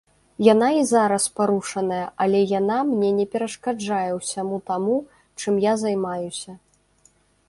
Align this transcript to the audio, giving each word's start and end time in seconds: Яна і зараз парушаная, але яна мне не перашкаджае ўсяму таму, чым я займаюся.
Яна 0.45 0.67
і 0.75 0.79
зараз 0.91 1.25
парушаная, 1.39 2.07
але 2.23 2.39
яна 2.59 2.77
мне 2.91 3.11
не 3.19 3.25
перашкаджае 3.35 4.09
ўсяму 4.19 4.57
таму, 4.71 4.97
чым 5.39 5.53
я 5.65 5.73
займаюся. 5.83 6.55